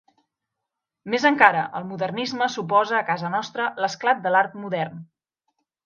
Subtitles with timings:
[1.15, 5.09] Més encara, el modernisme suposa, a casa nostra, l'esclat de l'art modern.